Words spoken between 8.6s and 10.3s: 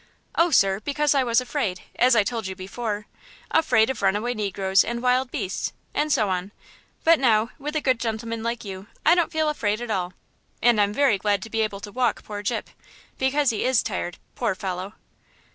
you, I don't feel afraid at all;